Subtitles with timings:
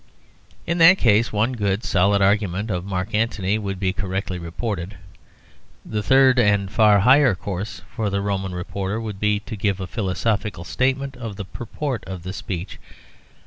[0.65, 4.97] '"In that case one good, solid argument of Mark Antony would be correctly reported.
[5.85, 9.85] The third and far higher course for the Roman reporter would be to give a
[9.85, 12.79] philosophical statement of the purport of the speech.